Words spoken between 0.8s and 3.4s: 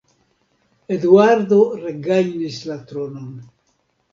Eduardo regajnis la tronon.